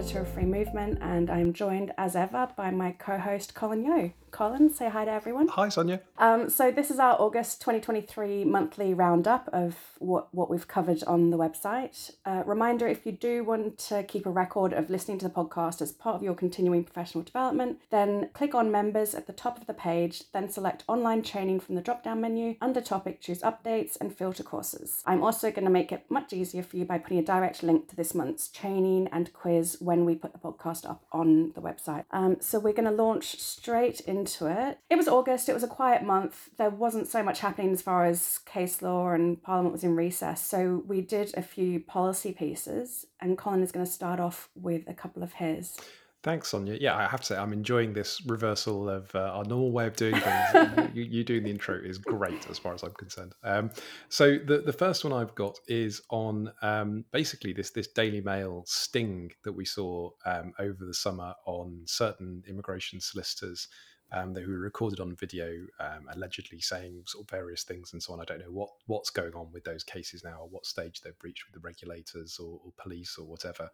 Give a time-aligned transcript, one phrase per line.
[0.00, 4.14] editor of Free Movement, and I'm joined as ever by my co host, Colin Yeo.
[4.30, 5.48] Colin, say hi to everyone.
[5.48, 6.00] Hi, Sonia.
[6.16, 11.30] Um, so, this is our August 2023 monthly roundup of what, what we've covered on
[11.30, 12.12] the website.
[12.24, 15.82] Uh, reminder if you do want to keep a record of listening to the podcast
[15.82, 19.66] as part of your continuing professional development, then click on members at the top of
[19.66, 22.56] the page, then select online training from the drop down menu.
[22.60, 25.02] Under topic, choose updates and filter courses.
[25.04, 27.88] I'm also going to make it much easier for you by putting a direct link
[27.88, 32.04] to this month's training and quiz when we put the podcast up on the website.
[32.12, 34.78] Um, so, we're going to launch straight into it.
[34.88, 36.50] It was August, it was a quiet month.
[36.58, 40.40] There wasn't so much happening as far as case law, and Parliament was in recess.
[40.40, 44.82] So we did a few policy pieces, and Colin is going to start off with
[44.86, 45.76] a couple of his.
[46.22, 46.76] Thanks, Sonia.
[46.78, 49.96] Yeah, I have to say, I'm enjoying this reversal of uh, our normal way of
[49.96, 50.90] doing things.
[50.94, 53.32] you, you, doing the intro is great, as far as I'm concerned.
[53.42, 53.70] Um,
[54.10, 58.64] so the the first one I've got is on um, basically this this Daily Mail
[58.66, 63.68] sting that we saw um, over the summer on certain immigration solicitors
[64.12, 68.12] um, who were recorded on video, um, allegedly saying sort of various things and so
[68.12, 68.20] on.
[68.20, 71.12] I don't know what what's going on with those cases now, or what stage they've
[71.22, 73.70] reached with the regulators or, or police or whatever.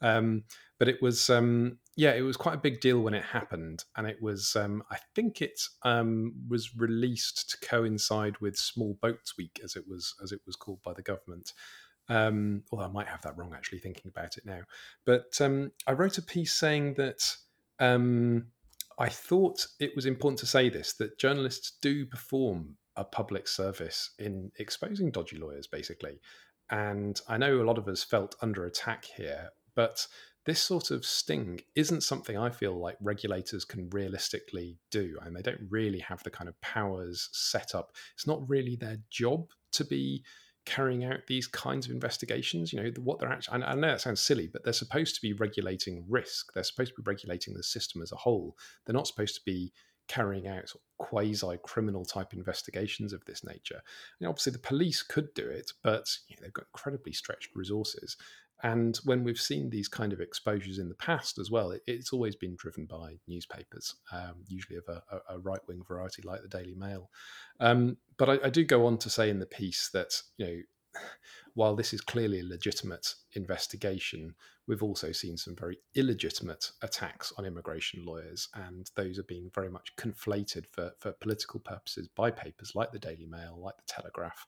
[0.00, 0.44] Um,
[0.78, 4.06] but it was, um, yeah, it was quite a big deal when it happened, and
[4.06, 9.60] it was, um, I think it um, was released to coincide with Small Boats Week,
[9.62, 11.52] as it was as it was called by the government.
[12.08, 14.60] Um, although I might have that wrong, actually, thinking about it now.
[15.06, 17.36] But I wrote a piece saying that.
[17.80, 18.46] Um,
[18.98, 24.10] I thought it was important to say this that journalists do perform a public service
[24.18, 26.20] in exposing dodgy lawyers, basically.
[26.70, 30.06] And I know a lot of us felt under attack here, but
[30.46, 35.16] this sort of sting isn't something I feel like regulators can realistically do.
[35.22, 37.92] And they don't really have the kind of powers set up.
[38.14, 40.22] It's not really their job to be
[40.66, 42.72] carrying out these kinds of investigations.
[42.72, 45.32] You know, what they're actually, I know that sounds silly, but they're supposed to be
[45.32, 46.52] regulating risk.
[46.52, 48.56] They're supposed to be regulating the system as a whole.
[48.84, 49.72] They're not supposed to be
[50.06, 53.80] carrying out quasi criminal type investigations of this nature.
[54.20, 58.16] And obviously, the police could do it, but you know, they've got incredibly stretched resources.
[58.64, 62.14] And when we've seen these kind of exposures in the past as well, it, it's
[62.14, 66.48] always been driven by newspapers, um, usually of a, a right wing variety like the
[66.48, 67.10] Daily Mail.
[67.60, 71.00] Um, but I, I, do go on to say in the piece that you know,
[71.54, 74.34] while this is clearly a legitimate investigation,
[74.66, 79.68] we've also seen some very illegitimate attacks on immigration lawyers, and those are being very
[79.68, 84.46] much conflated for, for political purposes by papers like the Daily Mail, like the Telegraph.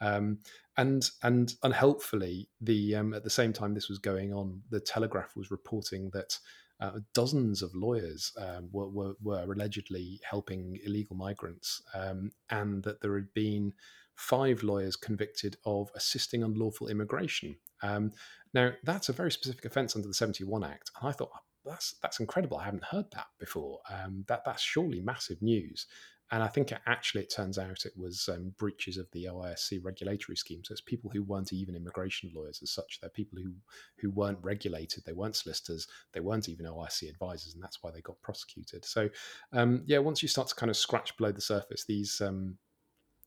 [0.00, 0.38] Um,
[0.76, 5.36] and and unhelpfully, the um, at the same time this was going on, the Telegraph
[5.36, 6.38] was reporting that
[6.80, 13.00] uh, dozens of lawyers um, were, were, were, allegedly helping illegal migrants, um, and that
[13.00, 13.72] there had been
[14.14, 17.56] five lawyers convicted of assisting unlawful immigration.
[17.82, 18.12] Um,
[18.54, 21.30] now, that's a very specific offence under the 71 Act, and I thought
[21.64, 22.58] that's that's incredible.
[22.58, 23.80] I haven't heard that before.
[23.90, 25.86] Um, that that's surely massive news
[26.30, 30.36] and I think actually it turns out it was um, breaches of the OISC regulatory
[30.36, 30.62] scheme.
[30.62, 32.98] So it's people who weren't even immigration lawyers as such.
[33.00, 33.52] They're people who
[33.98, 35.04] who weren't regulated.
[35.04, 35.86] They weren't solicitors.
[36.12, 38.84] They weren't even OISC advisors, and that's why they got prosecuted.
[38.84, 39.08] So
[39.52, 42.58] um, yeah, once you start to kind of scratch below the surface, these um,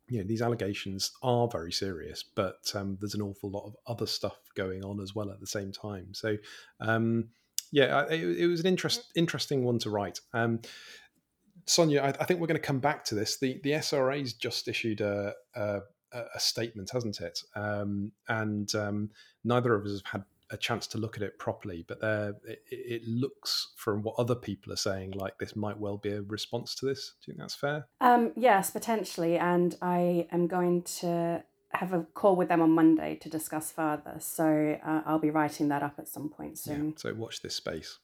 [0.08, 4.06] you know these allegations are very serious, but um, there's an awful lot of other
[4.06, 6.14] stuff going on as well at the same time.
[6.14, 6.38] So
[6.80, 7.30] um,
[7.72, 10.20] yeah, it, it, was an interest, interesting one to write.
[11.66, 13.38] Sonia, I, I think we're going to come back to this.
[13.38, 15.82] The the SRA's just issued a a,
[16.14, 17.40] a statement, hasn't it?
[17.56, 19.10] Um, and um,
[19.44, 21.98] neither of us have had a chance to look at it properly, but
[22.46, 26.22] it, it, looks from what other people are saying like this might well be a
[26.24, 27.14] response to this.
[27.24, 27.88] Do you think that's fair?
[28.02, 29.38] Um, yes, potentially.
[29.38, 31.44] And I am going to
[31.74, 34.16] have a call with them on Monday to discuss further.
[34.20, 36.90] So uh, I'll be writing that up at some point soon.
[36.90, 38.00] Yeah, so watch this space.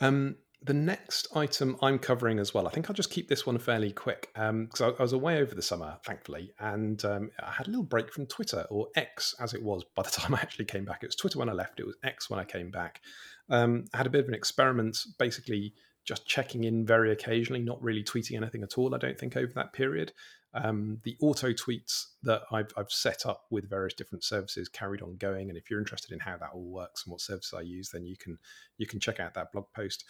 [0.00, 3.58] Um, the next item I'm covering as well, I think I'll just keep this one
[3.58, 7.52] fairly quick because um, I, I, was away over the summer, thankfully, and um, I
[7.52, 10.38] had a little break from Twitter or X as it was by the time I
[10.38, 11.02] actually came back.
[11.02, 13.00] It was Twitter when I left, it was X when I came back.
[13.48, 17.82] Um, I had a bit of an experiment, basically just checking in very occasionally, not
[17.82, 20.12] really tweeting anything at all, I don't think, over that period.
[20.56, 25.16] Um, the auto tweets that I've, I've, set up with various different services carried on
[25.16, 27.90] going, and if you're interested in how that all works and what services I use,
[27.90, 28.38] then you can
[28.78, 30.04] you can check out that blog post.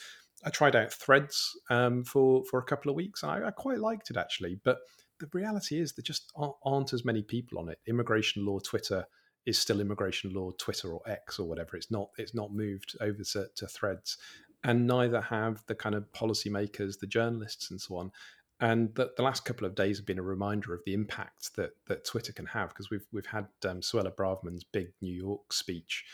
[0.44, 3.24] I tried out Threads um, for for a couple of weeks.
[3.24, 4.78] I, I, quite liked it actually, but
[5.18, 7.78] the reality is there just aren't, aren't as many people on it.
[7.86, 9.06] Immigration law Twitter
[9.46, 11.76] is still immigration law Twitter or X or whatever.
[11.76, 14.18] It's not it's not moved over to, to Threads,
[14.64, 18.12] and neither have the kind of policymakers, the journalists, and so on.
[18.60, 21.72] And the, the, last couple of days have been a reminder of the impact that
[21.88, 26.04] that Twitter can have because we've we've had um, Suella Braverman's big New York speech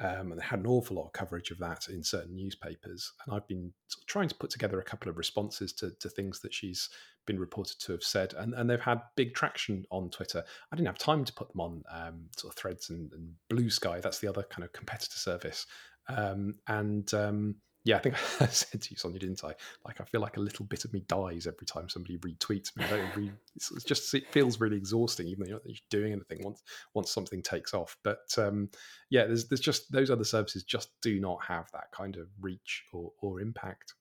[0.00, 3.12] Um, and they had an awful lot of coverage of that in certain newspapers.
[3.24, 3.72] And I've been
[4.06, 6.88] trying to put together a couple of responses to, to things that she's
[7.26, 10.44] been reported to have said, and, and they've had big traction on Twitter.
[10.72, 14.02] I didn't have time to put them on um, sort of threads and, and, Bluesky.
[14.02, 15.66] That's the other kind of competitor service.
[16.08, 19.54] Um, and um, yeah, I think I said to you, Sonia, didn't I?
[19.84, 22.84] Like, I feel like a little bit of me dies every time somebody retweets me.
[23.14, 23.32] Read.
[23.54, 26.62] It's, just it feels really exhausting, even though you're not doing anything once
[26.94, 27.96] once something takes off.
[28.02, 28.70] But um,
[29.10, 32.84] yeah, there's there's just those other services just do not have that kind of reach
[32.92, 33.94] or, or impact.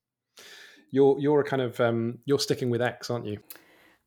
[0.91, 3.39] You're you're a kind of um, you're sticking with X, aren't you?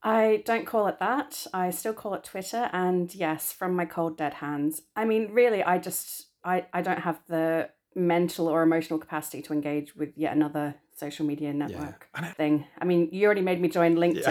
[0.03, 1.47] I don't call it that.
[1.53, 2.71] I still call it Twitter.
[2.73, 4.83] And yes, from my cold dead hands.
[4.95, 9.53] I mean, really, I just I I don't have the mental or emotional capacity to
[9.53, 12.33] engage with yet another social media network yeah.
[12.33, 12.67] thing.
[12.79, 14.27] I mean, you already made me join LinkedIn.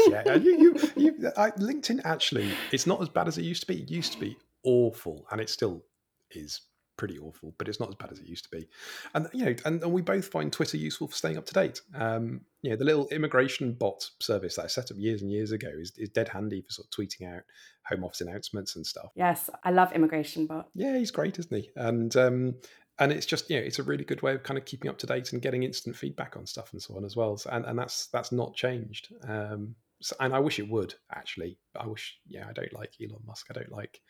[0.10, 0.34] Yeah, yeah.
[0.36, 3.82] You, you, you, I, LinkedIn actually, it's not as bad as it used to be.
[3.82, 5.84] It used to be awful, and it still
[6.30, 6.62] is
[6.96, 8.68] pretty awful, but it's not as bad as it used to be.
[9.14, 11.80] And you know, and, and we both find Twitter useful for staying up to date.
[11.94, 15.52] Um, you know, the little immigration bot service that I set up years and years
[15.52, 17.42] ago is, is dead handy for sort of tweeting out
[17.84, 19.10] home office announcements and stuff.
[19.14, 20.68] Yes, I love immigration bot.
[20.74, 21.70] Yeah, he's great, isn't he?
[21.74, 22.54] And um,
[23.00, 24.98] and it's just you know it's a really good way of kind of keeping up
[24.98, 27.36] to date and getting instant feedback on stuff and so on as well.
[27.36, 29.12] So, and, and that's that's not changed.
[29.26, 31.58] Um, so, and i wish it would actually.
[31.78, 33.46] I wish yeah i don't like elon musk.
[33.50, 34.00] I don't like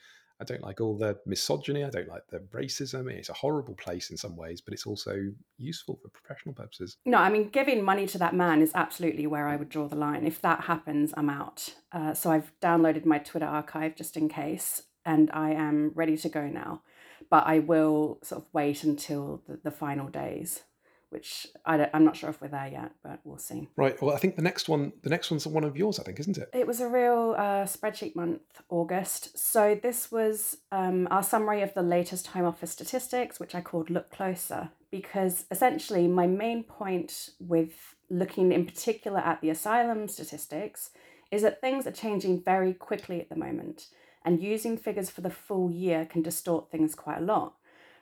[0.40, 1.84] i don't like all the misogyny.
[1.84, 3.10] I don't like the racism.
[3.10, 5.16] It's a horrible place in some ways but it's also
[5.56, 6.96] useful for professional purposes.
[7.06, 9.96] No i mean giving money to that man is absolutely where i would draw the
[9.96, 10.26] line.
[10.26, 11.74] If that happens i'm out.
[11.92, 16.28] Uh, so i've downloaded my twitter archive just in case and i am ready to
[16.28, 16.82] go now
[17.30, 20.64] but I will sort of wait until the, the final days,
[21.10, 23.68] which I am not sure if we're there yet, but we'll see.
[23.76, 24.00] Right.
[24.02, 26.38] Well, I think the next one, the next one's one of yours, I think, isn't
[26.38, 26.50] it?
[26.52, 29.38] It was a real uh, spreadsheet month, August.
[29.38, 33.90] So this was um, our summary of the latest Home Office statistics, which I called
[33.90, 40.90] Look Closer, because essentially my main point with looking in particular at the asylum statistics
[41.30, 43.86] is that things are changing very quickly at the moment
[44.24, 47.54] and using figures for the full year can distort things quite a lot.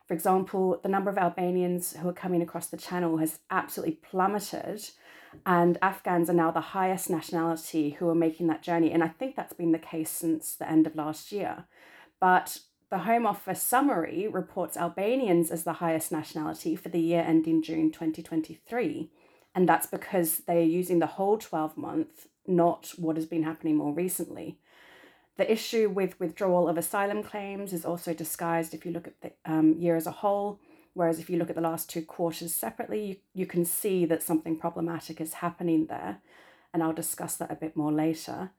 [0.06, 4.88] For example, the number of Albanians who are coming across the channel has absolutely plummeted,
[5.44, 8.91] and Afghans are now the highest nationality who are making that journey.
[8.91, 11.65] And I think that's been the case since the end of last year.
[12.21, 12.61] But
[12.91, 17.91] the Home Office summary reports Albanians as the highest nationality for the year ending June
[17.93, 19.11] 2023.
[19.55, 23.76] And that's because they are using the whole 12 month, not what has been happening
[23.76, 24.59] more recently.
[25.38, 29.32] The issue with withdrawal of asylum claims is also disguised if you look at the
[29.46, 30.58] um, year as a whole,
[30.94, 34.23] whereas if you look at the last two quarters separately, you, you can see that
[34.23, 36.20] something problematic is happening there.
[36.75, 38.50] And I'll discuss that a bit more later.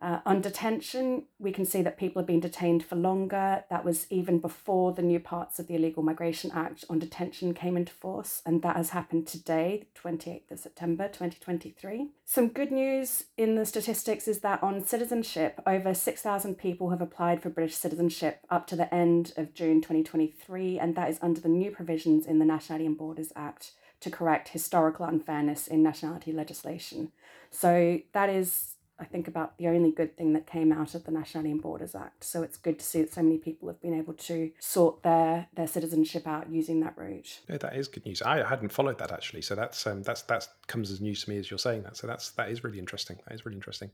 [0.00, 3.64] Uh, on detention, we can see that people have been detained for longer.
[3.70, 7.78] That was even before the new parts of the Illegal Migration Act on detention came
[7.78, 12.10] into force, and that has happened today, 28th of September 2023.
[12.26, 17.42] Some good news in the statistics is that on citizenship, over 6,000 people have applied
[17.42, 21.48] for British citizenship up to the end of June 2023, and that is under the
[21.48, 27.12] new provisions in the Nationality and Borders Act to correct historical unfairness in nationality legislation.
[27.50, 31.10] So that is I think about the only good thing that came out of the
[31.10, 32.24] Nationality and Borders Act.
[32.24, 35.48] So it's good to see that so many people have been able to sort their
[35.54, 37.40] their citizenship out using that route.
[37.48, 38.22] Yeah, that is good news.
[38.22, 41.38] I hadn't followed that actually, so that's um, that's that comes as news to me
[41.38, 41.96] as you're saying that.
[41.96, 43.18] So that's that is really interesting.
[43.26, 43.90] That is really interesting.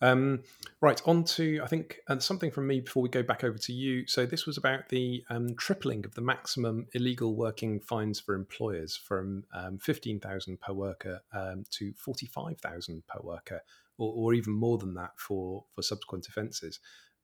[0.00, 0.44] Um,
[0.80, 3.72] right, on to I think and something from me before we go back over to
[3.72, 4.06] you.
[4.06, 8.96] So this was about the um, tripling of the maximum illegal working fines for employers
[8.96, 13.62] from um, fifteen thousand per worker um, to forty five thousand per worker
[14.00, 16.80] or, or even more than that for for subsequent offences.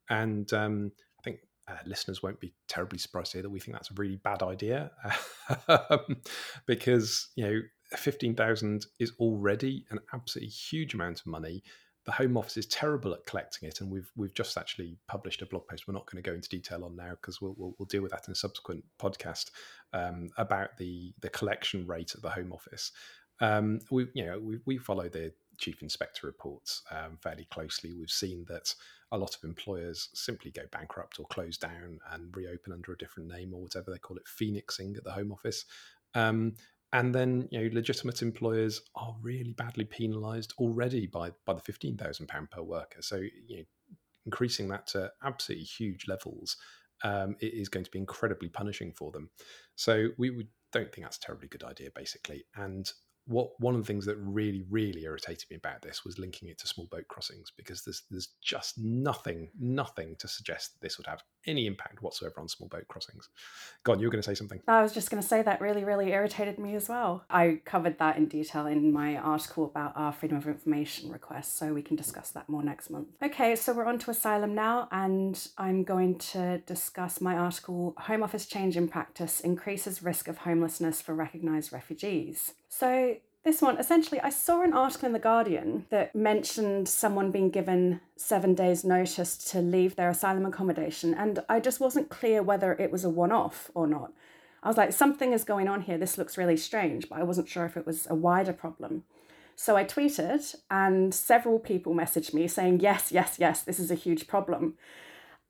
[0.09, 3.75] And um, I think uh, listeners won't be terribly surprised to hear that we think
[3.75, 4.93] that's a really bad idea
[5.69, 6.23] um,
[6.67, 7.61] because you know
[7.97, 11.63] fifteen thousand is already an absolutely huge amount of money.
[12.05, 15.47] The Home Office is terrible at collecting it, and we've we've just actually published a
[15.47, 15.89] blog post.
[15.89, 18.13] We're not going to go into detail on now because we'll, we'll, we'll deal with
[18.13, 19.51] that in a subsequent podcast
[19.93, 22.93] um, about the the collection rate at the Home Office.
[23.41, 28.11] Um, we you know we, we follow the chief inspector reports um, fairly closely, we've
[28.11, 28.75] seen that
[29.13, 33.29] a lot of employers simply go bankrupt or close down and reopen under a different
[33.29, 35.65] name or whatever they call it, phoenixing at the Home Office.
[36.15, 36.55] Um,
[36.93, 41.97] and then you know legitimate employers are really badly penalised already by by the fifteen
[41.97, 43.03] thousand pound per worker.
[43.03, 43.65] So you know,
[44.25, 46.57] increasing that to absolutely huge levels
[47.03, 49.31] um, it is going to be incredibly punishing for them.
[49.75, 52.45] So we, we don't think that's a terribly good idea, basically.
[52.55, 52.91] And
[53.27, 56.59] what one of the things that really, really irritated me about this was linking it
[56.59, 61.07] to small boat crossings because there's there's just nothing, nothing to suggest that this would
[61.07, 63.29] have any impact whatsoever on small boat crossings.
[63.85, 64.61] God, you were going to say something.
[64.67, 67.25] I was just going to say that really, really irritated me as well.
[67.31, 71.73] I covered that in detail in my article about our freedom of information request, so
[71.73, 73.09] we can discuss that more next month.
[73.23, 78.23] Okay, so we're on to asylum now, and I'm going to discuss my article Home
[78.23, 82.55] Office Change in Practice Increases Risk of Homelessness for Recognised Refugees.
[82.69, 83.16] So,
[83.47, 88.01] this one, essentially, I saw an article in The Guardian that mentioned someone being given
[88.17, 92.91] seven days' notice to leave their asylum accommodation, and I just wasn't clear whether it
[92.91, 94.13] was a one off or not.
[94.65, 95.97] I was like, something is going on here.
[95.97, 99.05] This looks really strange, but I wasn't sure if it was a wider problem.
[99.55, 103.95] So I tweeted, and several people messaged me saying, Yes, yes, yes, this is a
[103.95, 104.75] huge problem.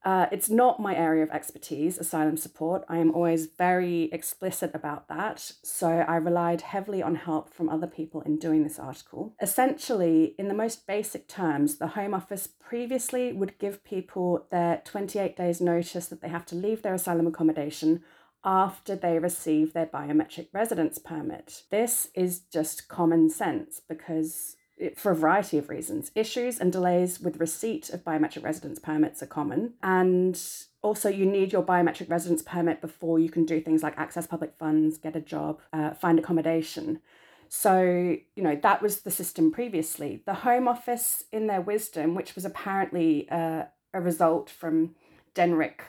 [0.05, 2.85] Uh, it's not my area of expertise, asylum support.
[2.88, 5.53] I am always very explicit about that.
[5.62, 9.35] So I relied heavily on help from other people in doing this article.
[9.43, 15.37] Essentially, in the most basic terms, the Home Office previously would give people their 28
[15.37, 18.03] days' notice that they have to leave their asylum accommodation
[18.45, 21.65] after they receive their biometric residence permit.
[21.71, 24.57] This is just common sense because
[24.95, 26.11] for a variety of reasons.
[26.14, 29.75] Issues and delays with receipt of biometric residence permits are common.
[29.83, 30.40] And
[30.83, 34.54] also, you need your biometric residence permit before you can do things like access public
[34.59, 37.00] funds, get a job, uh, find accommodation.
[37.49, 40.23] So, you know, that was the system previously.
[40.26, 43.64] The Home Office, in their wisdom, which was apparently uh,
[43.95, 44.95] a result from
[45.35, 45.80] Jenrick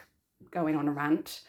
[0.52, 1.42] going on a rant,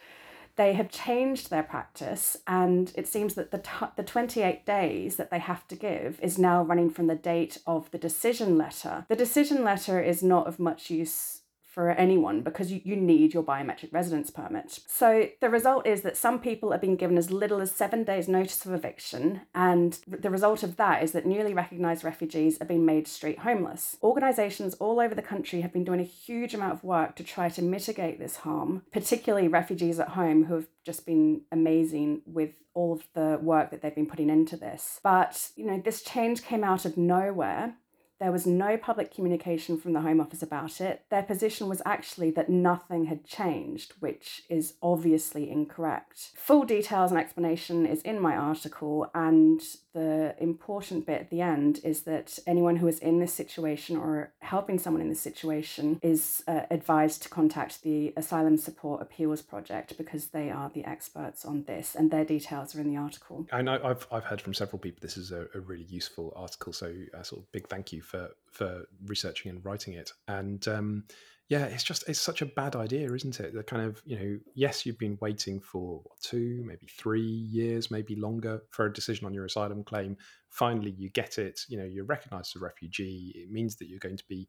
[0.59, 5.31] they have changed their practice and it seems that the, t- the 28 days that
[5.31, 9.07] they have to give is now running from the date of the decision letter.
[9.09, 11.38] The decision letter is not of much use
[11.79, 14.81] for anyone because you, you need your biometric residence permit.
[14.89, 18.27] So the result is that some people are being given as little as seven days'
[18.27, 22.85] notice of eviction, and the result of that is that newly recognised refugees are being
[22.85, 23.97] made street homeless.
[24.03, 27.49] Organisations all over the country have been doing a huge amount of work to try
[27.49, 32.95] to mitigate this harm, particularly refugees at home who have just been amazing with all
[32.95, 34.99] of the work that they've been putting into this.
[35.05, 37.75] But, you know, this change came out of nowhere
[38.21, 41.05] there was no public communication from the Home Office about it.
[41.11, 46.31] Their position was actually that nothing had changed, which is obviously incorrect.
[46.37, 49.61] Full details and explanation is in my article, and
[49.99, 54.33] the important bit at the end is that anyone who is in this situation or
[54.39, 59.99] helping someone in this situation is uh, advised to contact the Asylum Support Appeals Project
[59.99, 63.47] because they are the experts on this, and their details are in the article.
[63.51, 66.73] I know I've, I've heard from several people this is a, a really useful article,
[66.73, 70.13] so a sort of big thank you for for researching and writing it.
[70.29, 71.05] And um,
[71.49, 73.55] yeah, it's just it's such a bad idea, isn't it?
[73.55, 78.15] The kind of you know, yes, you've been waiting for two, maybe three years, maybe
[78.17, 80.17] longer for a decision on your asylum claim.
[80.51, 81.61] Finally, you get it.
[81.69, 83.33] You know, you're recognised as a refugee.
[83.35, 84.47] It means that you're going to be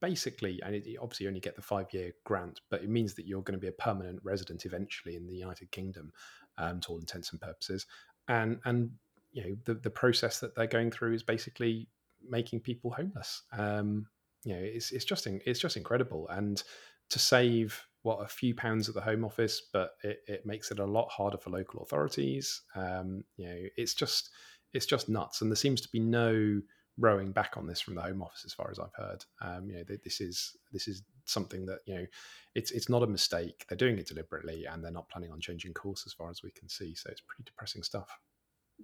[0.00, 3.26] basically, and it, obviously you only get the five year grant, but it means that
[3.26, 6.12] you're going to be a permanent resident eventually in the United Kingdom,
[6.56, 7.84] um, to all intents and purposes.
[8.28, 8.90] And and
[9.32, 11.88] you know the the process that they're going through is basically
[12.26, 13.42] making people homeless.
[13.52, 14.06] Um,
[14.44, 16.62] you know, it's it's just it's just incredible, and
[17.10, 20.78] to save what a few pounds at the Home Office, but it, it makes it
[20.78, 22.62] a lot harder for local authorities.
[22.74, 24.30] Um, you know, it's just
[24.72, 26.60] it's just nuts, and there seems to be no
[26.98, 29.24] rowing back on this from the Home Office, as far as I've heard.
[29.40, 32.06] Um, you know, this is this is something that you know,
[32.54, 33.64] it's it's not a mistake.
[33.68, 36.50] They're doing it deliberately, and they're not planning on changing course, as far as we
[36.50, 36.94] can see.
[36.94, 38.18] So it's pretty depressing stuff.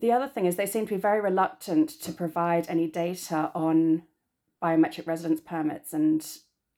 [0.00, 4.02] The other thing is they seem to be very reluctant to provide any data on
[4.64, 6.26] biometric residence permits and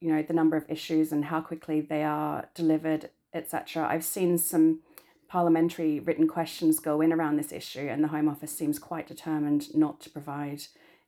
[0.01, 3.87] you know the number of issues and how quickly they are delivered, etc.
[3.89, 4.81] I've seen some
[5.29, 9.75] parliamentary written questions go in around this issue, and the Home Office seems quite determined
[9.75, 10.63] not to provide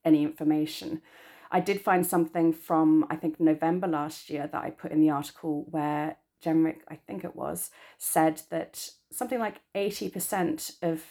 [0.05, 1.03] any information.
[1.51, 5.11] I did find something from I think November last year that I put in the
[5.11, 11.03] article where Jenrick, I think it was, said that something like 80% of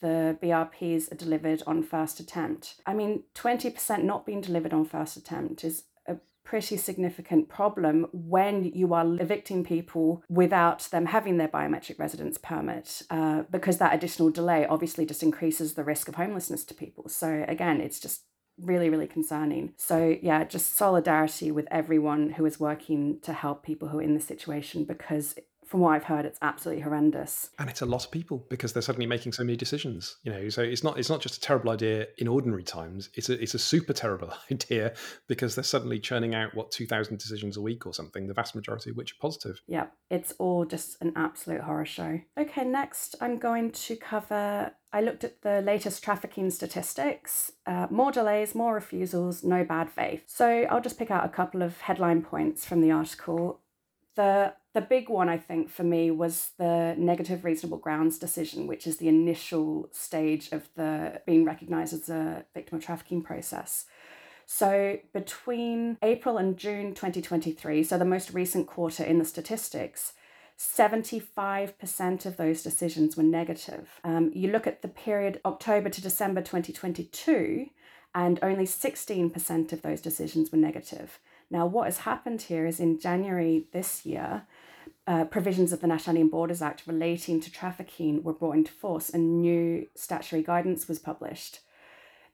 [0.00, 2.76] the BRPs are delivered on first attempt.
[2.86, 8.64] I mean, 20% not being delivered on first attempt is a pretty significant problem when
[8.64, 14.30] you are evicting people without them having their biometric residence permit, uh, because that additional
[14.30, 17.08] delay obviously just increases the risk of homelessness to people.
[17.08, 18.22] So, again, it's just
[18.58, 19.72] really, really concerning.
[19.76, 24.14] So, yeah, just solidarity with everyone who is working to help people who are in
[24.14, 25.34] this situation because
[25.70, 27.50] from what I've heard, it's absolutely horrendous.
[27.60, 30.16] And it's a lot of people because they're suddenly making so many decisions.
[30.24, 33.08] You know, so it's not it's not just a terrible idea in ordinary times.
[33.14, 34.94] It's a it's a super terrible idea
[35.28, 38.26] because they're suddenly churning out what two thousand decisions a week or something.
[38.26, 39.62] The vast majority of which are positive.
[39.68, 42.20] Yeah, it's all just an absolute horror show.
[42.36, 44.72] Okay, next I'm going to cover.
[44.92, 47.52] I looked at the latest trafficking statistics.
[47.64, 50.24] Uh, more delays, more refusals, no bad faith.
[50.26, 53.60] So I'll just pick out a couple of headline points from the article.
[54.16, 58.86] The the big one I think for me was the negative reasonable grounds decision, which
[58.86, 63.86] is the initial stage of the being recognised as a victim of trafficking process.
[64.46, 70.12] So between April and June 2023, so the most recent quarter in the statistics,
[70.58, 74.00] 75% of those decisions were negative.
[74.04, 77.70] Um, you look at the period October to December 2022,
[78.14, 81.18] and only 16% of those decisions were negative.
[81.50, 84.46] Now, what has happened here is in January this year,
[85.06, 89.10] uh, provisions of the Nationality and Borders Act relating to trafficking were brought into force
[89.10, 91.60] and new statutory guidance was published.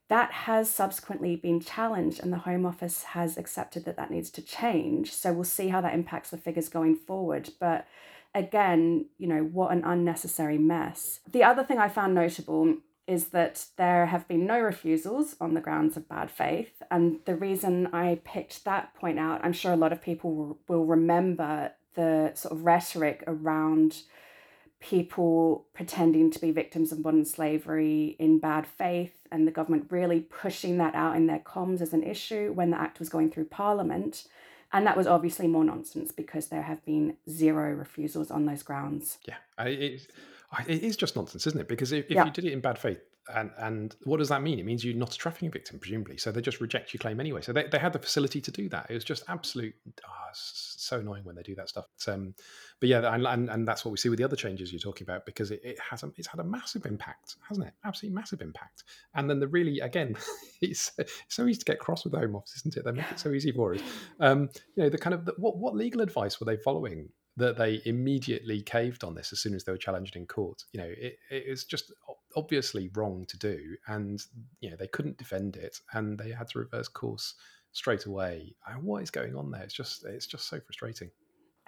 [0.09, 4.43] That has subsequently been challenged, and the Home Office has accepted that that needs to
[4.43, 5.13] change.
[5.13, 7.51] So we'll see how that impacts the figures going forward.
[7.59, 7.87] But
[8.33, 11.21] again, you know, what an unnecessary mess.
[11.29, 15.61] The other thing I found notable is that there have been no refusals on the
[15.61, 16.83] grounds of bad faith.
[16.91, 20.85] And the reason I picked that point out, I'm sure a lot of people will
[20.85, 24.03] remember the sort of rhetoric around
[24.79, 30.21] people pretending to be victims of modern slavery in bad faith and the government really
[30.21, 33.47] pushing that out in their comms as an issue when the act was going through
[33.47, 34.29] parliament.
[34.73, 39.19] And that was obviously more nonsense because there have been zero refusals on those grounds.
[39.27, 40.07] Yeah, it,
[40.69, 41.69] it is just nonsense, isn't it?
[41.69, 42.27] Because if, if yeah.
[42.27, 43.01] you did it in bad faith,
[43.35, 44.59] and and what does that mean?
[44.59, 46.17] It means you're not a trafficking victim, presumably.
[46.17, 47.41] So they just reject your claim anyway.
[47.41, 48.87] So they, they had the facility to do that.
[48.89, 49.75] It was just absolute,
[50.07, 51.87] oh, so annoying when they do that stuff.
[52.05, 52.35] But, um,
[52.81, 55.05] but yeah, and, and, and that's what we see with the other changes you're talking
[55.05, 57.75] about because it, it has a, it's had a massive impact, hasn't it?
[57.85, 58.85] Absolutely massive impact.
[59.15, 60.17] And then the really again,
[60.61, 62.85] it's, it's so easy to get cross with the Home Office, isn't it?
[62.85, 63.81] They make it so easy for us.
[64.21, 67.59] Um, you know, the kind of the, what what legal advice were they following that
[67.59, 70.65] they immediately caved on this as soon as they were challenged in court.
[70.73, 71.93] You know, it, it was just
[72.35, 74.23] obviously wrong to do, and
[74.61, 77.35] you know they couldn't defend it, and they had to reverse course
[77.73, 78.55] straight away.
[78.67, 79.63] And what is going on there?
[79.63, 81.11] It's just it's just so frustrating.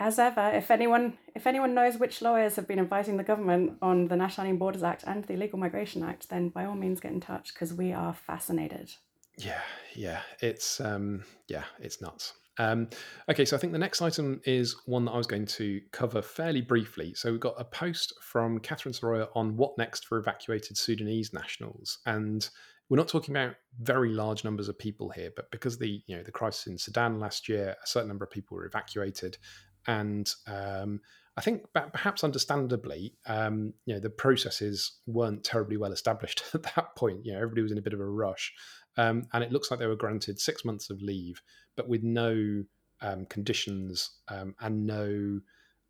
[0.01, 4.09] As ever, if anyone if anyone knows which lawyers have been advising the government on
[4.09, 7.21] the National Borders Act and the Illegal Migration Act, then by all means get in
[7.21, 8.93] touch because we are fascinated.
[9.37, 9.61] Yeah,
[9.95, 12.35] yeah, it's um, yeah, it's nuts.
[12.59, 12.89] Um,
[13.31, 16.21] okay, so I think the next item is one that I was going to cover
[16.21, 17.15] fairly briefly.
[17.15, 21.99] So we've got a post from Catherine Soroya on what next for evacuated Sudanese nationals,
[22.07, 22.49] and
[22.89, 26.23] we're not talking about very large numbers of people here, but because the you know
[26.23, 29.39] the crisis in Sudan last year, a certain number of people were evacuated,
[29.87, 31.01] and um,
[31.37, 36.97] I think perhaps understandably, um, you know the processes weren't terribly well established at that
[36.97, 37.25] point.
[37.25, 38.53] You know everybody was in a bit of a rush,
[38.97, 41.43] um, and it looks like they were granted six months of leave,
[41.79, 42.65] but with no
[43.01, 45.41] um, conditions um, and no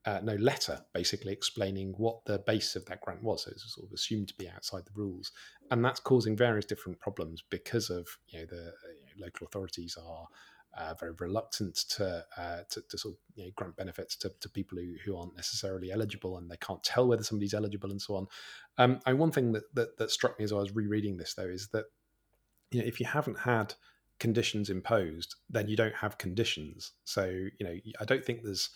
[0.05, 3.44] uh, no letter basically explaining what the base of that grant was.
[3.44, 5.33] So it's sort of assumed to be outside the rules,
[5.70, 9.98] and that's causing various different problems because of you know the you know, local authorities
[10.01, 10.29] are.
[10.77, 14.48] Uh, very reluctant to, uh, to, to sort of you know, grant benefits to, to
[14.51, 18.14] people who, who aren't necessarily eligible and they can't tell whether somebody's eligible and so
[18.14, 18.27] on.
[18.77, 21.48] Um, and one thing that, that, that struck me as I was rereading this though
[21.48, 21.87] is that
[22.70, 23.74] you know, if you haven't had
[24.18, 26.92] conditions imposed, then you don't have conditions.
[27.04, 28.70] So, you know, I don't think there's,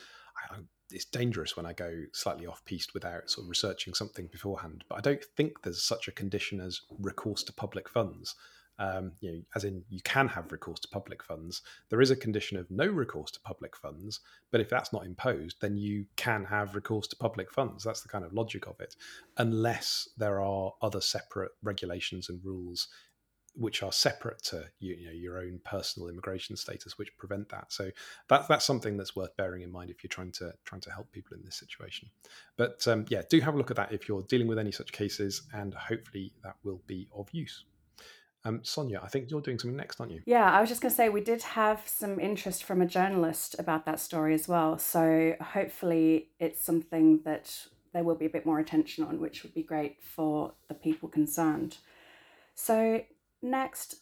[0.50, 0.57] I,
[0.90, 4.85] it's dangerous when I go slightly off piste without sort of researching something beforehand.
[4.88, 8.35] But I don't think there's such a condition as recourse to public funds.
[8.78, 11.62] Um, you know, as in you can have recourse to public funds.
[11.90, 15.61] There is a condition of no recourse to public funds, but if that's not imposed,
[15.61, 17.85] then you can have recourse to public funds.
[17.85, 18.96] That's the kind of logic of it,
[19.37, 22.88] unless there are other separate regulations and rules
[23.55, 27.73] which are separate to you, know your own personal immigration status, which prevent that.
[27.73, 27.91] So
[28.29, 31.11] that's that's something that's worth bearing in mind if you're trying to trying to help
[31.12, 32.09] people in this situation.
[32.57, 34.93] But um, yeah, do have a look at that if you're dealing with any such
[34.93, 37.65] cases, and hopefully that will be of use.
[38.45, 40.21] Um, Sonia, I think you're doing something next, aren't you?
[40.27, 43.55] Yeah, I was just going to say we did have some interest from a journalist
[43.59, 44.79] about that story as well.
[44.79, 47.57] So hopefully it's something that
[47.93, 51.09] there will be a bit more attention on, which would be great for the people
[51.09, 51.77] concerned.
[52.55, 53.03] So
[53.42, 53.96] Next,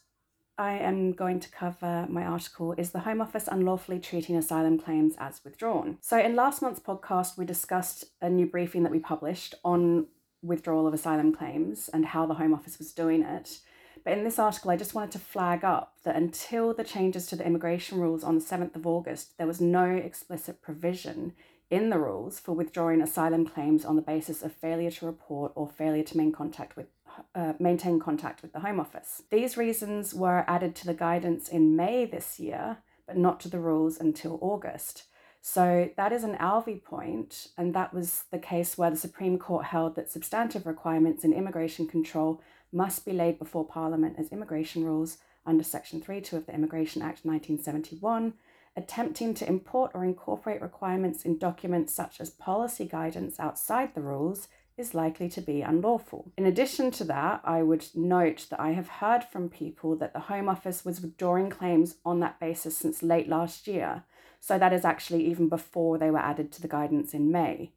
[0.55, 5.15] I am going to cover my article Is the Home Office Unlawfully Treating Asylum Claims
[5.17, 5.97] as Withdrawn?
[5.99, 10.05] So, in last month's podcast, we discussed a new briefing that we published on
[10.43, 13.61] withdrawal of asylum claims and how the Home Office was doing it.
[14.03, 17.35] But in this article, I just wanted to flag up that until the changes to
[17.35, 21.33] the immigration rules on the 7th of August, there was no explicit provision
[21.71, 25.67] in the rules for withdrawing asylum claims on the basis of failure to report or
[25.67, 26.87] failure to maintain contact with
[27.35, 29.23] uh, maintain contact with the Home Office.
[29.29, 33.59] These reasons were added to the guidance in May this year, but not to the
[33.59, 35.05] rules until August.
[35.41, 39.65] So that is an Alvi point, and that was the case where the Supreme Court
[39.65, 45.17] held that substantive requirements in immigration control must be laid before Parliament as immigration rules
[45.45, 48.33] under Section 3.2 of the Immigration Act 1971,
[48.77, 54.47] attempting to import or incorporate requirements in documents such as policy guidance outside the rules
[54.81, 56.31] is likely to be unlawful.
[56.37, 60.27] In addition to that, I would note that I have heard from people that the
[60.31, 64.03] Home Office was withdrawing claims on that basis since late last year.
[64.41, 67.71] So that is actually even before they were added to the guidance in May.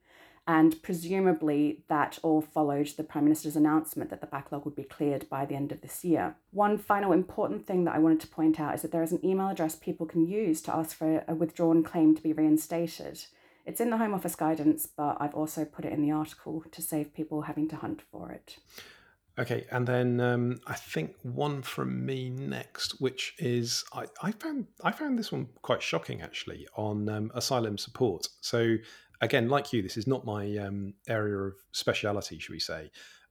[0.47, 5.29] And presumably that all followed the Prime Minister's announcement that the backlog would be cleared
[5.31, 6.37] by the end of this year.
[6.51, 9.25] One final important thing that I wanted to point out is that there is an
[9.25, 13.25] email address people can use to ask for a withdrawn claim to be reinstated.
[13.67, 16.83] It's in the Home Office guidance, but I've also put it in the article to
[16.83, 18.59] save people having to hunt for it.
[19.37, 24.67] Okay, and then um, I think one from me next, which is I, I found
[24.83, 28.29] I found this one quite shocking actually on um, asylum support.
[28.43, 28.77] So
[29.21, 32.91] again, like you, this is not my um, area of speciality, should we say?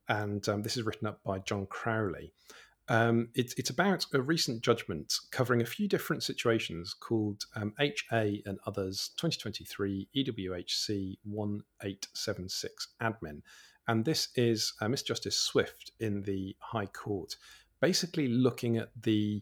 [0.09, 2.33] And um, this is written up by John Crowley.
[2.89, 8.43] Um, it's it's about a recent judgment covering a few different situations called um, HA
[8.45, 13.41] and others 2023 EWHC 1876 admin,
[13.87, 17.37] and this is uh, Miss Justice Swift in the High Court,
[17.79, 19.41] basically looking at the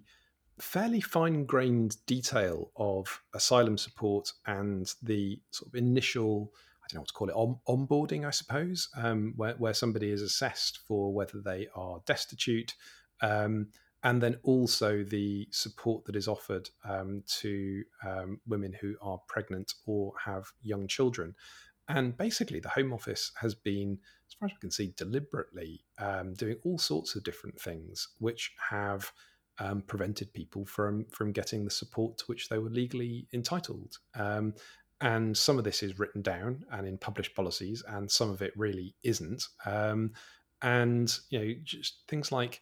[0.60, 7.02] fairly fine grained detail of asylum support and the sort of initial I don't know
[7.02, 11.14] what to call it, on, onboarding, I suppose, um, where, where somebody is assessed for
[11.14, 12.74] whether they are destitute,
[13.22, 13.68] um,
[14.04, 19.74] and then also the support that is offered um, to um, women who are pregnant
[19.86, 21.36] or have young children.
[21.88, 26.34] And basically, the Home Office has been, as far as we can see, deliberately um,
[26.34, 29.12] doing all sorts of different things which have
[29.60, 33.98] um, prevented people from from getting the support to which they were legally entitled.
[34.16, 34.54] Um,
[35.02, 38.54] and some of this is written down and in published policies, and some of it
[38.56, 39.48] really isn't.
[39.66, 40.12] Um,
[40.62, 42.62] and you know, just things like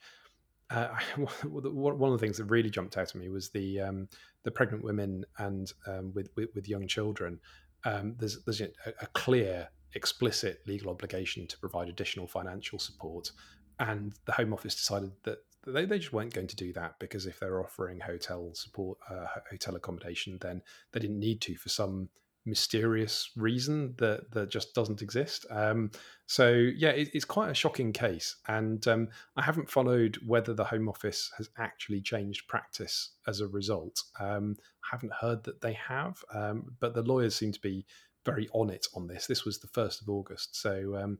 [0.69, 0.89] uh,
[1.47, 4.07] one of the things that really jumped out at me was the um,
[4.43, 7.39] the pregnant women and um, with, with, with young children.
[7.85, 8.69] Um, there's there's a,
[9.01, 13.31] a, clear, explicit legal obligation to provide additional financial support,
[13.79, 17.25] and the Home Office decided that they, they just weren't going to do that because
[17.25, 22.09] if they're offering hotel support, uh, hotel accommodation, then they didn't need to for some
[22.45, 25.45] mysterious reason that that just doesn't exist.
[25.49, 25.91] Um,
[26.25, 30.65] so yeah, it, it's quite a shocking case, and um, I haven't followed whether the
[30.65, 34.03] Home Office has actually changed practice as a result.
[34.19, 37.85] Um, I haven't heard that they have, um, but the lawyers seem to be
[38.25, 39.27] very on it on this.
[39.27, 41.19] This was the first of August, so um,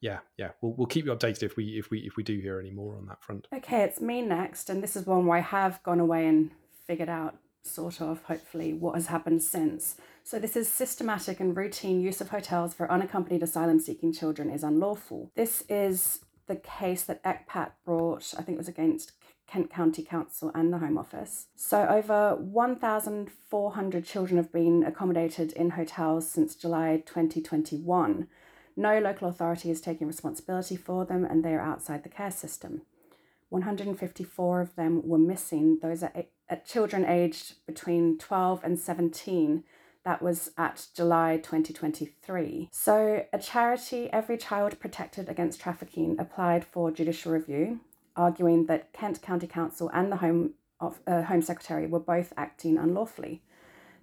[0.00, 2.60] yeah, yeah, we'll we'll keep you updated if we if we if we do hear
[2.60, 3.48] any more on that front.
[3.54, 6.50] Okay, it's me next, and this is one where I have gone away and
[6.86, 9.96] figured out sort of hopefully what has happened since.
[10.22, 14.62] So this is systematic and routine use of hotels for unaccompanied asylum seeking children is
[14.62, 15.30] unlawful.
[15.34, 19.12] This is the case that ECPAT brought, I think it was against
[19.46, 21.46] Kent County Council and the Home Office.
[21.54, 28.28] So, over 1,400 children have been accommodated in hotels since July 2021.
[28.76, 32.82] No local authority is taking responsibility for them and they are outside the care system.
[33.48, 35.78] 154 of them were missing.
[35.80, 36.12] Those are
[36.48, 39.64] at children aged between 12 and 17.
[40.04, 42.68] That was at July 2023.
[42.70, 47.80] So, a charity, Every Child Protected Against Trafficking, applied for judicial review,
[48.14, 52.76] arguing that Kent County Council and the Home, of, uh, Home Secretary were both acting
[52.76, 53.42] unlawfully.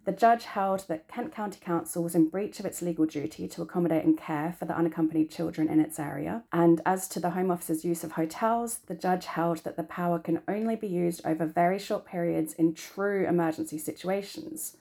[0.03, 3.61] The judge held that Kent County Council was in breach of its legal duty to
[3.61, 6.43] accommodate and care for the unaccompanied children in its area.
[6.51, 10.17] And as to the Home Office's use of hotels, the judge held that the power
[10.17, 14.75] can only be used over very short periods in true emergency situations.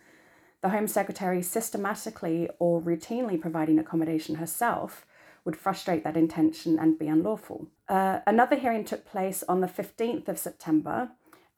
[0.63, 5.05] The Home Secretary systematically or routinely providing accommodation herself
[5.45, 7.67] would frustrate that intention and be unlawful.
[7.89, 11.11] Uh, another hearing took place on the 15th of September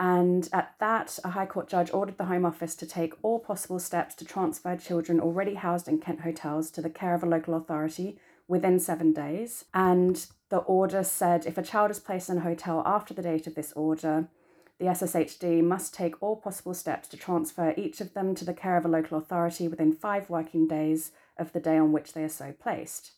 [0.03, 3.79] and at that, a High Court judge ordered the Home Office to take all possible
[3.79, 7.55] steps to transfer children already housed in Kent hotels to the care of a local
[7.55, 9.65] authority within seven days.
[9.73, 13.47] And the order said if a child is placed in a hotel after the date
[13.47, 14.27] of this order,
[14.81, 18.77] the SSHD must take all possible steps to transfer each of them to the care
[18.77, 22.29] of a local authority within five working days of the day on which they are
[22.29, 23.13] so placed.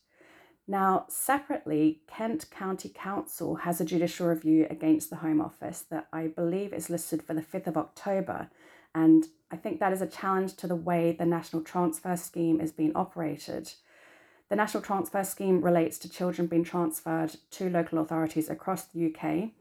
[0.67, 6.27] Now, separately, Kent County Council has a judicial review against the Home Office that I
[6.27, 8.49] believe is listed for the 5th of October,
[8.95, 12.71] And I think that is a challenge to the way the National Transfer Scheme is
[12.71, 13.73] being operated.
[14.49, 19.51] The National Transfer Scheme relates to children being transferred to local authorities across the UK.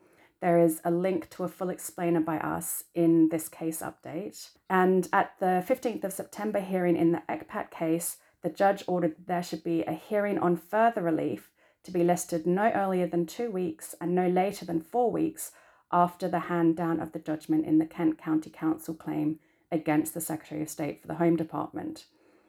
[0.40, 4.51] There is a link to a full explainer by us in this case update.
[4.71, 9.43] And at the 15th of September hearing in the ECPAT case, the judge ordered there
[9.43, 11.51] should be a hearing on further relief
[11.83, 15.51] to be listed no earlier than two weeks and no later than four weeks
[15.91, 19.41] after the hand down of the judgment in the Kent County Council claim
[19.73, 22.05] against the Secretary of State for the Home Department.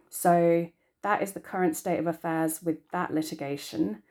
[0.09, 0.69] So
[1.01, 4.03] that is the current state of affairs with that litigation,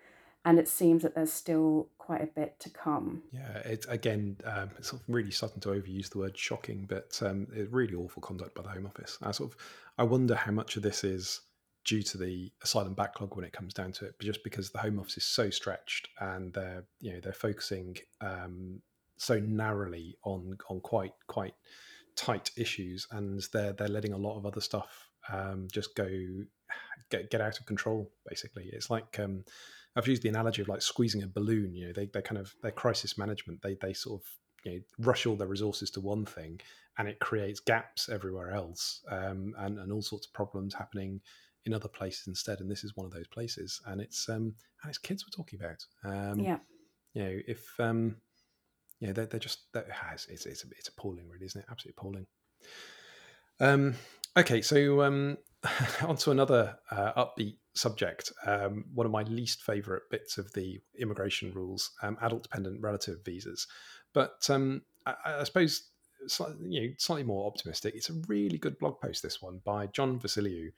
[0.42, 3.24] and it seems that there's still quite a bit to come.
[3.30, 7.20] Yeah, it's again, um, it's sort of really sudden to overuse the word shocking, but
[7.22, 9.18] um, it's really awful conduct by the Home Office.
[9.22, 9.58] I sort of,
[9.98, 11.40] I wonder how much of this is
[11.84, 14.78] due to the asylum backlog when it comes down to it, but just because the
[14.78, 18.80] Home Office is so stretched and they're, you know, they're focusing um,
[19.16, 21.54] so narrowly on on quite quite
[22.16, 26.08] tight issues, and they're they're letting a lot of other stuff um, just go
[27.10, 28.10] get get out of control.
[28.28, 29.44] Basically, it's like um,
[29.96, 31.74] I've used the analogy of like squeezing a balloon.
[31.74, 33.62] You know, they they kind of their crisis management.
[33.62, 34.26] They they sort of
[34.64, 36.60] you know rush all their resources to one thing,
[36.98, 41.20] and it creates gaps everywhere else, um, and and all sorts of problems happening
[41.66, 42.60] in other places instead.
[42.60, 45.58] And this is one of those places, and it's um and it's kids we're talking
[45.60, 45.84] about.
[46.04, 46.58] Um, yeah.
[47.14, 48.16] You know, if um,
[49.00, 51.66] yeah, they're, they're just that has it's it's it's appalling, really, isn't it?
[51.70, 52.26] Absolutely appalling.
[53.60, 53.94] Um,
[54.36, 55.38] okay, so um,
[56.02, 58.32] on to another uh, upbeat subject.
[58.46, 63.66] Um, one of my least favourite bits of the immigration rules: um, adult-dependent relative visas.
[64.12, 65.90] But um, I, I, suppose
[66.26, 67.94] slightly, you know, slightly more optimistic.
[67.94, 69.22] It's a really good blog post.
[69.22, 70.70] This one by John Vasiliou.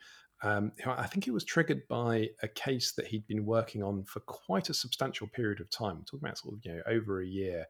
[0.42, 4.20] Um, I think it was triggered by a case that he'd been working on for
[4.20, 7.66] quite a substantial period of time, talking about sort of you know over a year,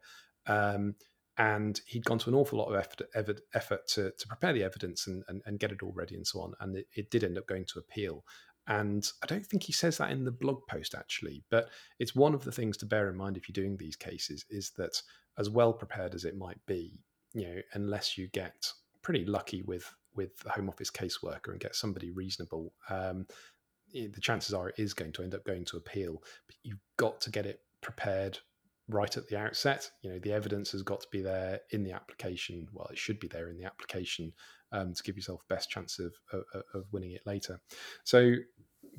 [0.47, 0.95] um,
[1.37, 2.75] and he'd gone to an awful lot of
[3.13, 6.25] effort, effort to, to prepare the evidence and, and, and, get it all ready and
[6.25, 6.53] so on.
[6.59, 8.23] And it, it did end up going to appeal.
[8.67, 12.33] And I don't think he says that in the blog post actually, but it's one
[12.33, 15.01] of the things to bear in mind if you're doing these cases is that
[15.37, 16.99] as well prepared as it might be,
[17.33, 18.71] you know, unless you get
[19.03, 23.25] pretty lucky with with the Home Office caseworker and get somebody reasonable, um,
[23.93, 26.21] the chances are it is going to end up going to appeal.
[26.47, 28.39] But you've got to get it prepared
[28.89, 29.89] right at the outset.
[30.01, 32.67] You know, the evidence has got to be there in the application.
[32.73, 34.33] Well, it should be there in the application
[34.71, 37.59] um, to give yourself best chance of, of, of winning it later.
[38.03, 38.33] So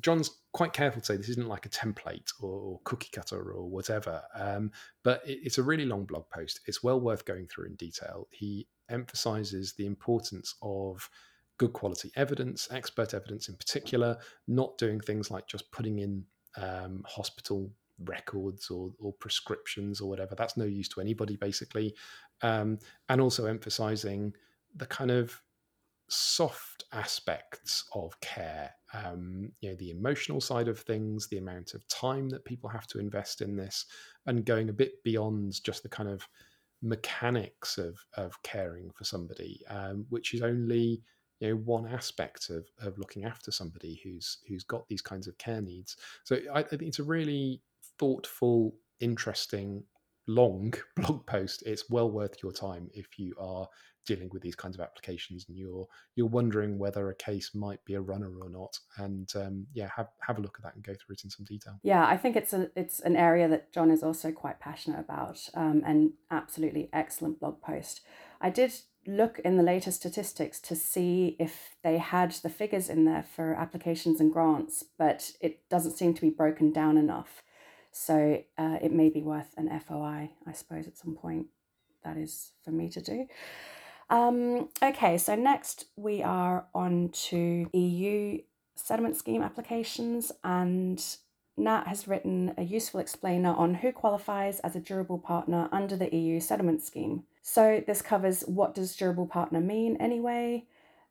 [0.01, 4.21] John's quite careful to say this isn't like a template or, cookie cutter or whatever,
[4.33, 4.71] um,
[5.03, 6.61] but it, it's a really long blog post.
[6.65, 8.27] It's well worth going through in detail.
[8.31, 11.09] He emphasizes the importance of
[11.57, 16.23] good quality evidence, expert evidence in particular, not doing things like just putting in
[16.57, 17.69] um, hospital
[18.05, 20.35] records or, or prescriptions or whatever.
[20.35, 21.95] That's no use to anybody, basically.
[22.41, 24.33] Um, and also emphasizing
[24.75, 25.41] the kind of
[26.07, 31.87] soft aspects of care um, you know the emotional side of things the amount of
[31.87, 33.85] time that people have to invest in this
[34.25, 36.27] and going a bit beyond just the kind of
[36.81, 41.01] mechanics of of caring for somebody um, which is only
[41.39, 45.37] you know one aspect of, of looking after somebody who's who's got these kinds of
[45.37, 47.61] care needs so I, I think it's a really
[47.99, 49.83] thoughtful, interesting,
[50.27, 51.63] long blog post.
[51.65, 53.67] It's well worth your time if you are
[54.09, 57.93] dealing with these kinds of applications and you're you're wondering whether a case might be
[57.93, 58.77] a runner or not.
[58.97, 61.45] And um, yeah, have have a look at that and go through it in some
[61.45, 61.79] detail.
[61.83, 65.47] Yeah, I think it's a it's an area that John is also quite passionate about,
[65.53, 68.01] um, and absolutely excellent blog post.
[68.41, 68.73] I did
[69.05, 73.53] look in the latest statistics to see if they had the figures in there for
[73.53, 77.43] applications and grants, but it doesn't seem to be broken down enough.
[77.91, 81.47] So uh, it may be worth an FOI, I suppose, at some point.
[82.03, 83.27] That is for me to do.
[84.09, 88.39] Um, okay, so next we are on to EU
[88.75, 91.03] settlement scheme applications, and
[91.57, 96.13] Nat has written a useful explainer on who qualifies as a durable partner under the
[96.15, 97.23] EU settlement scheme.
[97.41, 100.65] So this covers what does durable partner mean anyway,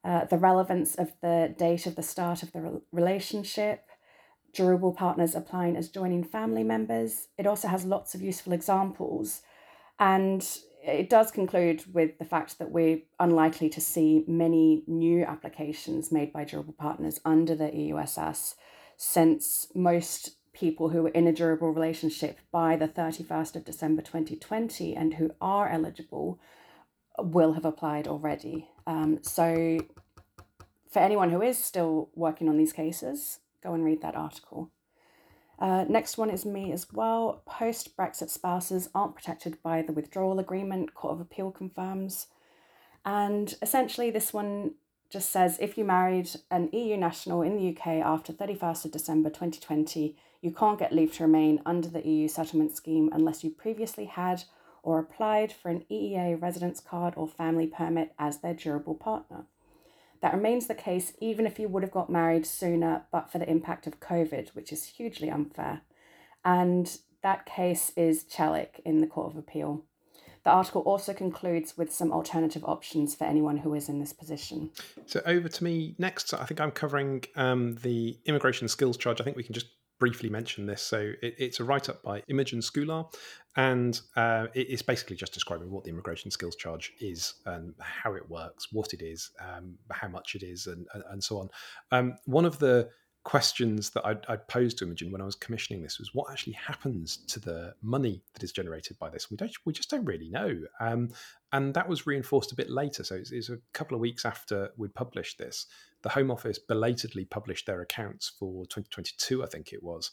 [0.04, 3.88] uh, the relevance of the date of the start of the re- relationship,
[4.52, 7.28] durable partners applying as joining family members.
[7.36, 9.42] It also has lots of useful examples.
[9.98, 10.46] And
[10.82, 16.32] it does conclude with the fact that we're unlikely to see many new applications made
[16.32, 18.54] by durable partners under the EUSS,
[18.96, 24.94] since most people who were in a durable relationship by the 31st of December 2020
[24.96, 26.40] and who are eligible
[27.18, 28.68] will have applied already.
[28.86, 29.78] Um, so,
[30.90, 34.70] for anyone who is still working on these cases, Go and read that article.
[35.58, 37.42] Uh, next one is me as well.
[37.44, 42.28] Post Brexit spouses aren't protected by the withdrawal agreement, Court of Appeal confirms.
[43.04, 44.74] And essentially, this one
[45.10, 49.30] just says if you married an EU national in the UK after 31st of December
[49.30, 54.04] 2020, you can't get leave to remain under the EU settlement scheme unless you previously
[54.04, 54.44] had
[54.82, 59.46] or applied for an EEA residence card or family permit as their durable partner.
[60.20, 63.48] That remains the case even if you would have got married sooner, but for the
[63.48, 65.82] impact of COVID, which is hugely unfair.
[66.44, 69.84] And that case is Celik in the Court of Appeal.
[70.44, 74.70] The article also concludes with some alternative options for anyone who is in this position.
[75.06, 76.32] So, over to me next.
[76.32, 79.20] I think I'm covering um, the immigration skills charge.
[79.20, 79.66] I think we can just
[79.98, 80.82] briefly mention this.
[80.82, 83.12] So it, it's a write up by Imogen Skoular,
[83.56, 88.14] and uh, it, it's basically just describing what the immigration skills charge is and how
[88.14, 91.48] it works, what it is, um, how much it is, and, and, and so on.
[91.90, 92.88] Um, one of the
[93.24, 96.54] questions that I'd, I'd, posed to Imogen when I was commissioning this was what actually
[96.54, 99.30] happens to the money that is generated by this.
[99.30, 101.10] We don't, we just don't really know, um,
[101.52, 103.04] and that was reinforced a bit later.
[103.04, 105.66] So it's, it's a couple of weeks after we published this,
[106.02, 110.10] the Home Office belatedly published their accounts for 2022, I think it was.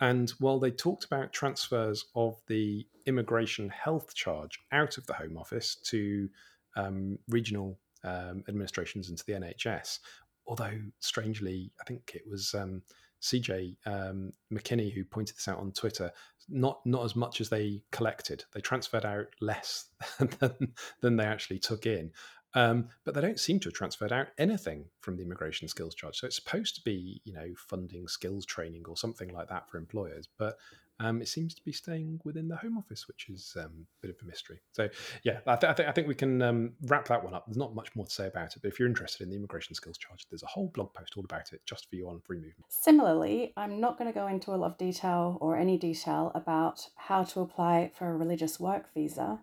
[0.00, 5.38] And while they talked about transfers of the immigration health charge out of the Home
[5.38, 6.28] Office to
[6.76, 10.00] um, regional um, administrations into the NHS,
[10.46, 12.82] although strangely, I think it was um,
[13.22, 16.10] CJ um, McKinney who pointed this out on Twitter.
[16.48, 18.44] Not not as much as they collected.
[18.54, 19.86] They transferred out less
[20.38, 22.12] than, than they actually took in.
[22.54, 26.18] Um, but they don't seem to have transferred out anything from the immigration skills charge.
[26.18, 29.76] So it's supposed to be, you know, funding skills training or something like that for
[29.76, 30.28] employers.
[30.38, 30.56] But
[30.98, 34.16] um, it seems to be staying within the Home Office, which is um, a bit
[34.16, 34.60] of a mystery.
[34.72, 34.88] So,
[35.24, 37.44] yeah, I, th- I, th- I think we can um, wrap that one up.
[37.46, 39.74] There's not much more to say about it, but if you're interested in the immigration
[39.74, 42.38] skills charge, there's a whole blog post all about it just for you on free
[42.38, 42.64] movement.
[42.68, 46.88] Similarly, I'm not going to go into a lot of detail or any detail about
[46.96, 49.40] how to apply for a religious work visa,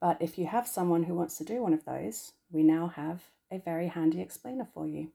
[0.00, 3.22] but if you have someone who wants to do one of those, we now have
[3.50, 5.10] a very handy explainer for you.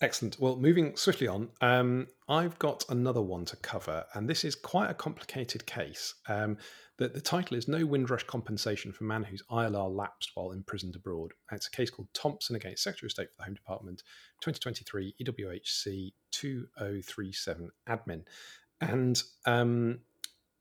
[0.00, 0.40] Excellent.
[0.40, 4.90] Well, moving swiftly on, um, I've got another one to cover, and this is quite
[4.90, 6.14] a complicated case.
[6.28, 6.56] Um,
[6.98, 11.32] the, the title is No Windrush Compensation for Man Whose ILR Lapsed While Imprisoned Abroad.
[11.50, 14.02] And it's a case called Thompson against Secretary of State for the Home Department,
[14.40, 18.24] 2023 EWHC 2037 admin.
[18.80, 20.00] And um,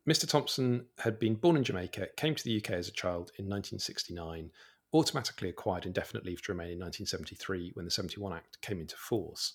[0.09, 0.27] Mr.
[0.27, 4.51] Thompson had been born in Jamaica, came to the UK as a child in 1969
[4.93, 9.53] automatically acquired indefinite leave to remain in 1973 when the 71 Act came into force.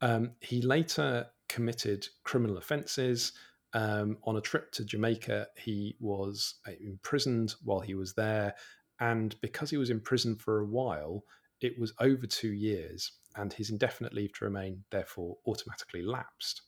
[0.00, 3.32] Um, he later committed criminal offences.
[3.72, 8.54] Um, on a trip to Jamaica, he was uh, imprisoned while he was there.
[9.00, 11.24] And because he was in prison for a while,
[11.60, 16.62] it was over two years, and his indefinite leave to remain therefore automatically lapsed.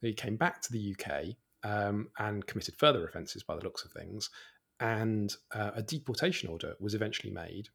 [0.00, 3.92] He came back to the UK um, and committed further offences by the looks of
[3.92, 4.30] things,
[4.80, 7.68] and uh, a deportation order was eventually made.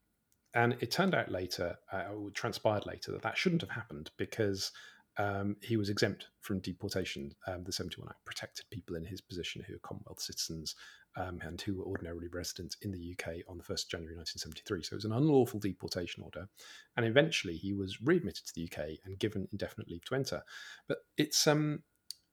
[0.55, 4.71] And it turned out later, uh, transpired later, that that shouldn't have happened because
[5.17, 7.35] um, he was exempt from deportation.
[7.45, 10.75] Um, the 71 Act protected people in his position who are Commonwealth citizens
[11.17, 14.83] um, and who were ordinarily resident in the UK on the 1st of January 1973.
[14.83, 16.47] So it was an unlawful deportation order.
[16.95, 20.41] And eventually he was readmitted to the UK and given indefinite leave to enter.
[20.87, 21.83] But it's um,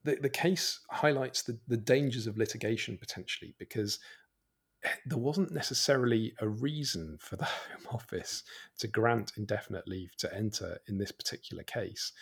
[0.06, 3.98] the, the case highlights the, the dangers of litigation potentially because
[5.04, 8.44] there wasn't necessarily a reason for the Home Office
[8.78, 12.12] to grant indefinite leave to enter in this particular case.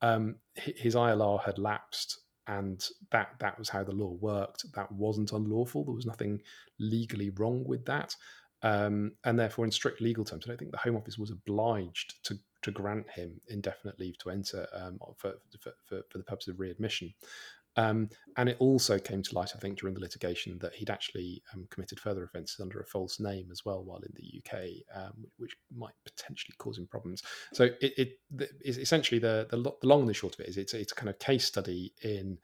[0.00, 4.64] Um, his ILR had lapsed, and that that was how the law worked.
[4.74, 5.84] That wasn't unlawful.
[5.84, 6.40] There was nothing
[6.78, 8.14] legally wrong with that,
[8.62, 12.14] um, and therefore, in strict legal terms, I don't think the Home Office was obliged
[12.24, 16.48] to to grant him indefinite leave to enter um, for, for, for, for, the purpose
[16.48, 17.12] of readmission.
[17.76, 21.42] Um, and it also came to light, I think, during the litigation that he'd actually
[21.52, 25.26] um, committed further offences under a false name as well while in the UK, um,
[25.38, 27.22] which might potentially cause him problems.
[27.52, 28.18] So it, it
[28.60, 30.94] is essentially the, the, the long and the short of it is it's it's a
[30.94, 32.38] kind of case study in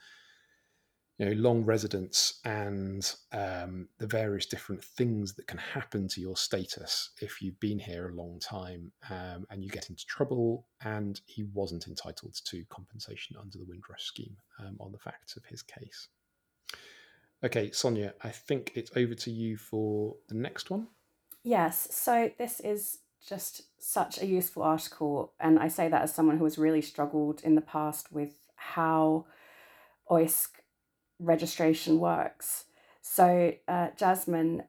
[1.21, 6.35] you know long residence and um, the various different things that can happen to your
[6.35, 11.21] status if you've been here a long time um, and you get into trouble and
[11.27, 15.63] he wasn't entitled to compensation under the windrush scheme um, on the facts of his
[15.63, 16.09] case.
[17.45, 20.89] Okay sonia i think it's over to you for the next one.
[21.43, 26.39] Yes so this is just such a useful article and i say that as someone
[26.39, 29.27] who has really struggled in the past with how
[30.11, 30.49] OISC
[31.21, 32.65] registration works.
[33.01, 34.65] So, uh, Jasmine,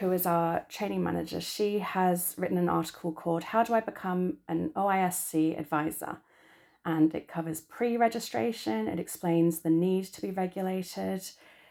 [0.00, 4.38] who is our training manager, she has written an article called How Do I Become
[4.48, 6.18] an OISC Advisor?
[6.84, 11.22] And it covers pre registration, it explains the need to be regulated,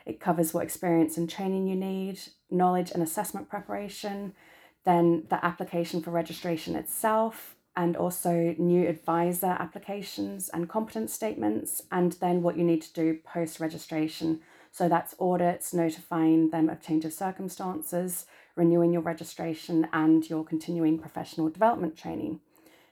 [0.05, 2.19] it covers what experience and training you need,
[2.51, 4.33] knowledge and assessment preparation,
[4.83, 12.13] then the application for registration itself, and also new advisor applications and competence statements, and
[12.13, 14.39] then what you need to do post registration.
[14.71, 20.99] So that's audits, notifying them of change of circumstances, renewing your registration, and your continuing
[20.99, 22.39] professional development training.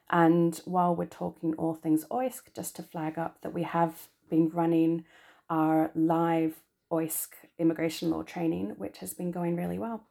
[0.10, 4.50] And while we're talking all things OISC, just to flag up that we have been
[4.50, 5.06] running
[5.50, 6.62] our live
[6.92, 10.06] OISC immigration law training, which has been going really well.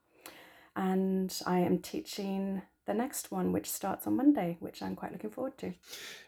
[0.75, 2.63] And I am teaching
[2.93, 5.73] the next one, which starts on Monday, which I'm quite looking forward to.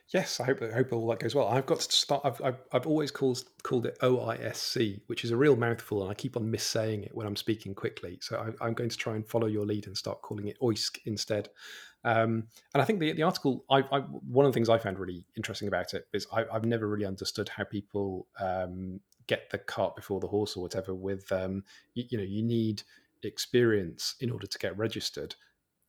[0.08, 1.48] Yes, I hope I hope all that goes well.
[1.48, 2.22] I've got to start.
[2.24, 6.14] I've I've, I've always called called it OISC, which is a real mouthful, and I
[6.14, 8.18] keep on missaying it when I'm speaking quickly.
[8.22, 10.98] So I, am going to try and follow your lead and start calling it OISC
[11.04, 11.50] instead.
[12.04, 14.98] Um, and I think the the article, I, I, one of the things I found
[14.98, 19.58] really interesting about it is I, have never really understood how people um, get the
[19.58, 20.94] cart before the horse or whatever.
[20.94, 22.82] With um, you, you know, you need
[23.22, 25.34] experience in order to get registered,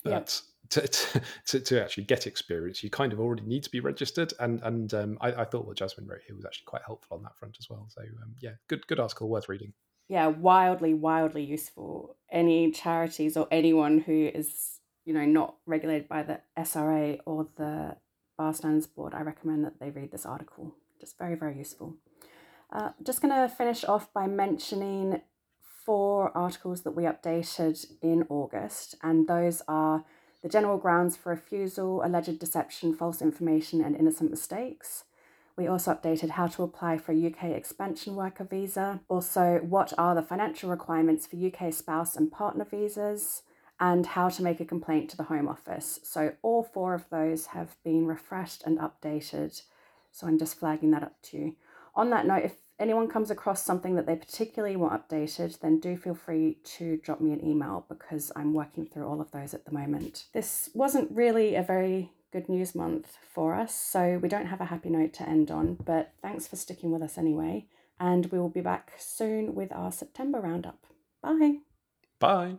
[0.04, 0.30] but yep
[0.70, 4.34] to, to, to, actually get experience, you kind of already need to be registered.
[4.40, 7.24] And and um, I, I, thought what Jasmine wrote here was actually quite helpful on
[7.24, 7.88] that front as well.
[7.90, 9.74] So um, yeah, good good article, worth reading.
[10.08, 12.16] Yeah, wildly wildly useful.
[12.32, 17.98] Any charities or anyone who is you know not regulated by the SRA or the
[18.38, 20.76] Bar Standards Board, I recommend that they read this article.
[21.00, 21.98] Just very very useful.
[22.72, 25.22] Uh, just going to finish off by mentioning
[25.86, 30.04] four articles that we updated in August, and those are
[30.46, 35.06] the general grounds for refusal, alleged deception, false information, and innocent mistakes.
[35.58, 39.00] We also updated how to apply for a UK expansion worker visa.
[39.10, 43.42] Also, what are the financial requirements for UK spouse and partner visas,
[43.80, 46.00] and how to make a complaint to the Home Office.
[46.04, 49.64] So, all four of those have been refreshed and updated.
[50.12, 51.56] So, I'm just flagging that up to you.
[51.96, 55.98] On that note, if anyone comes across something that they particularly want updated, then do
[55.98, 59.66] feel free to drop me an email because I'm working through all of those at
[59.66, 60.26] the moment.
[60.34, 64.66] This wasn't really a very good news month for us, so we don't have a
[64.66, 67.66] happy note to end on, but thanks for sticking with us anyway,
[68.00, 70.86] and we will be back soon with our September roundup.
[71.22, 71.60] Bye.
[72.20, 72.54] Bye.